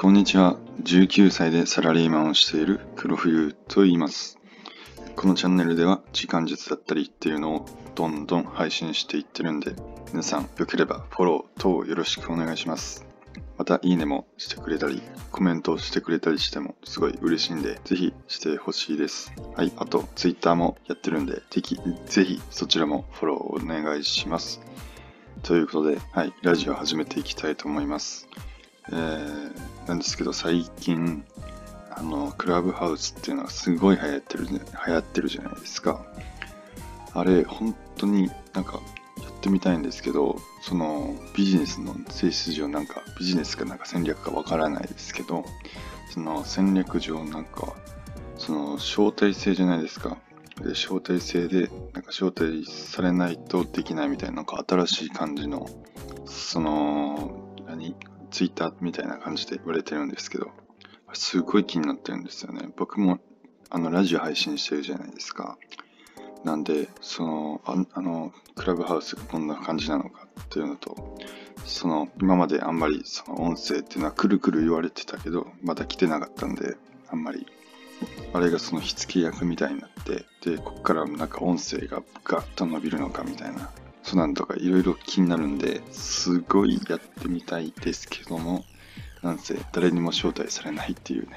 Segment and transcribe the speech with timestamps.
[0.00, 0.56] こんにちは。
[0.82, 4.38] 19歳でサラリーマンをしている黒冬と言います。
[5.14, 9.74] このチャンネルでは時間術だったりっていうのをどんどん配信していってるんで、
[10.10, 13.06] 皆さんよければフォロー等よろしくお願いします。
[13.58, 15.02] また、いいねもしてくれたり、
[15.32, 19.34] コメントをしてくれたりしてもすごい嬉しいんで、ぜひしてほしいです。
[19.54, 21.76] はい、あと、Twitter もやってるんで、ぜひ、
[22.06, 24.62] ぜひそちらもフォローお願いします。
[25.42, 28.26] ということで、はい、ラジオ始めていきたいと思います。
[28.92, 31.24] えー、なんですけど、最近、
[31.90, 36.04] あの、クラブハウスっていうのはすごい流行ってる、ね、流行ってるじゃないですか。
[37.12, 38.80] あれ、本当になんか、
[39.22, 45.44] やってみたいんですけど、そのビジネスの性質上なんかビジネスかなんか戦略かわからないですけど、
[46.10, 47.74] その戦略上なんか、
[48.38, 50.18] その招待制じゃないですか。
[50.62, 55.68] で、招待制で、なんか招待されないとできないみたいな、なんか新しい感じの、
[56.26, 57.96] その、何？
[58.30, 60.50] ツイッターみたいな感じで言われてるんですけど、
[61.12, 62.70] すごい気になってるんですよね。
[62.76, 63.18] 僕も、
[63.68, 65.58] あの、ラジオ配信してるじゃないですか。
[66.44, 71.18] なんで、そのあ、あの、クラブハウスがこんな感じなのかっていうのと、
[71.64, 76.76] その、今まであんまりその音声っていうのはくるくる言われてたけど、まだ来てなかったんで、
[77.08, 77.46] あんまり、
[78.32, 83.70] あれがその火付け役みたいになって、で、こっからなんか音声がガッと伸びるのかみたいな、
[84.02, 88.64] そうなんとかいろいろ気になるんで、すごいやってみたいですけども、
[89.22, 91.36] なんせ誰にも招待されないっていうね。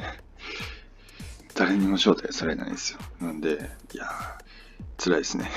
[1.56, 3.00] 誰にも招待されないんですよ。
[3.22, 5.52] なんで、いやー、辛いですね。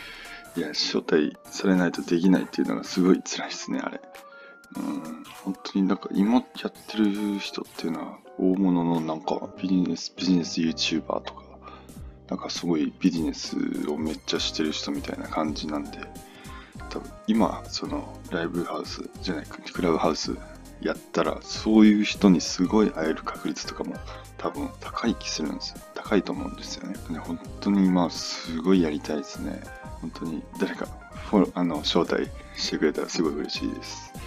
[0.56, 4.00] いや、招待されないとできないっていうのがすごい辛いですね、あれ。
[4.76, 11.42] うん、本当になんか今やってる人っていうのは大物のなんかビジネス、ビジネス YouTuber とか、
[12.28, 13.56] なんかすごいビジネス
[13.88, 15.98] をめっちゃしてる人みたいな感じなんで、
[16.88, 20.36] 多分今、そのライブハウスじゃないか、クラブハウス
[20.80, 23.94] やったら、そういう人にすごい会える確率とかも
[24.36, 25.78] 多分高い気するんですよ。
[25.94, 26.96] 高いと思うんですよね。
[27.18, 29.60] 本当に今すごいやりたいですね。
[30.00, 30.86] 本当に誰か
[31.30, 34.12] フォロあの招待してくれたらすごい嬉しいです。
[34.14, 34.20] っ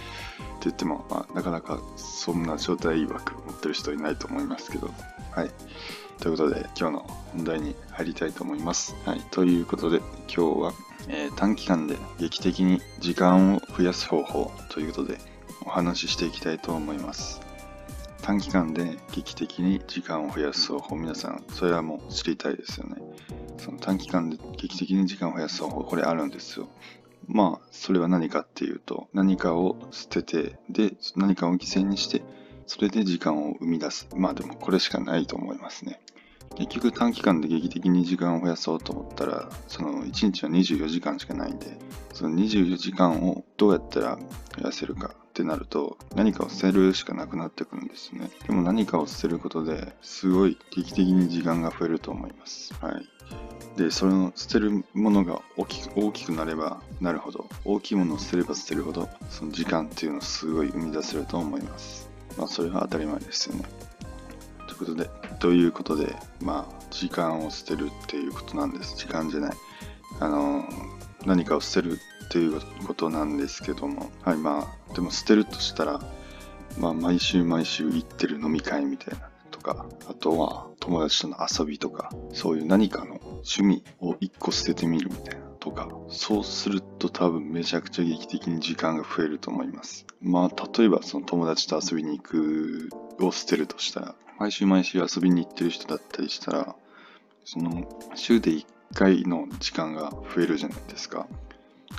[0.62, 4.90] て言っても、まあ、なかなかそんな招待枠持ってる人いないと思いますけど。
[5.34, 5.50] はい。
[6.20, 7.00] ということで今日の
[7.32, 8.94] 本題に入りたいと思います。
[9.06, 9.20] はい。
[9.30, 9.98] ということで
[10.32, 10.72] 今日は、
[11.08, 15.18] えー短期間で劇的に時間を増やす方法ということで
[15.64, 17.40] お話ししていきたいと思います。
[18.22, 23.02] 短期間で劇的に時間を増やす方法、皆さん、それはもう知りたいですよね。
[23.58, 26.68] その短期間で劇的に時間を増やす方法、これあるんですよ。
[27.26, 32.22] まあ、それは何かっていうと、何かを捨てて、で、何かを犠牲にして、
[32.66, 34.08] それで時間を生み出す。
[34.16, 36.00] まあでもこれしかないと思いますね。
[36.56, 41.78] 結局短期間で劇的に時間を増やそうと思ったら、その1日は24時間しかないんで、
[42.12, 44.18] その24時間をどうやったら
[44.58, 48.30] 増やせるかってなると、何かを捨てるしかなくなってくるんですね。
[48.46, 52.74] でも何かを捨てることですごい劇的に時間が増えると思います。
[52.80, 53.08] はい。
[53.78, 62.11] で、その捨てるものが大きく大きくなればなるほど、大きいものを捨てれば捨てるほど、その時間っていうのをすごい生み出せると思います。
[62.36, 63.64] まあ、それは当たり前ですよね。
[64.66, 68.96] ということで、ということで、まあ、時間を捨てるっていうことなんです。
[68.96, 69.56] 時間じゃない。
[70.20, 70.64] あの、
[71.26, 76.00] 何かを捨てるっていうことなんですけども、はい、まあ、でも捨てるとしたら、
[76.78, 90.04] まあ、毎週毎週行ってる飲み会みたいなとか、あとは友達との遊びとか、そういう何かの趣味を一個捨ててみるみたいなとか、そうすると多分めちゃくちゃ劇的に時間が増えると思います。
[90.20, 92.90] まあ、例えばその友達と遊びに行く
[93.20, 96.74] を捨てるとしたら、毎週毎週遊びに行ってる人だったりしたら、
[97.44, 101.28] その週で1回の時間が増えるじゃないですか。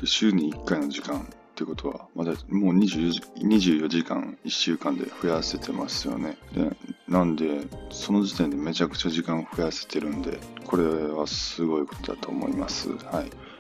[0.04, 1.26] 週に1回の時間っ
[1.56, 6.38] てことは、まだもう ,24 時間1週間で増やせてますよね。
[6.54, 6.76] で
[7.08, 12.90] なんで、その時点でめちゃくちゃ時間を増やせてるんで、これはすごいことだと思います。
[12.90, 13.53] はい。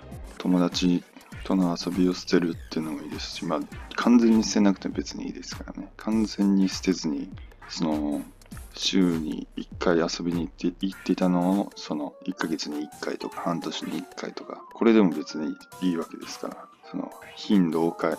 [0.43, 1.01] 友達
[1.45, 3.59] との遊びを捨てるっていうのもいいですし、まあ、
[3.95, 5.87] 完全に捨てなくても別にいいですからね。
[5.95, 7.29] 完全に捨てずに、
[7.69, 8.21] その、
[8.75, 18.09] 週に1回遊びに行って行っていたのを、その1ヶ月に1回とか半年に1回とか、これでも別にいいわけですから、その頻度を考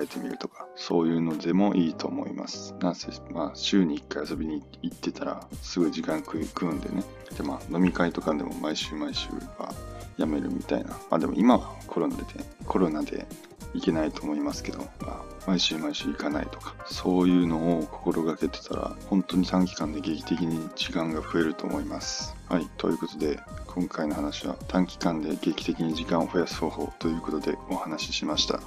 [0.00, 2.76] えてみるとか、そういうのでもいいと思います。
[2.78, 7.02] なぜ、まあ、週に1回遊びに行ってたら、すごい時間食い食うんでね。
[7.36, 9.28] で、まあ、飲み会とかでも毎週毎週
[9.58, 9.74] は
[10.16, 10.90] やめるみたいな。
[11.10, 12.24] まあでも今はコロナで、
[12.66, 13.26] コロナで
[13.74, 22.34] 行けないと思いますけど、まあ、毎週毎週行かないとか、そういうのを心がけてたら、本当に短期間で劇的に時間が増えると思います。
[22.48, 28.60] はい、ということで、今回の話は短期間で劇的に時間を増やす方法ということでお話ししました。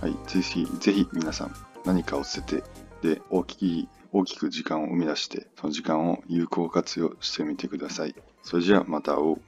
[0.00, 1.54] はい、ぜひ、ぜひ皆さん
[1.84, 2.64] 何かを捨てて、
[3.02, 8.14] で、大きい、大きく時間を生み出して、その時間を有効活用してみてください。
[8.42, 9.40] それじゃあまた会おう。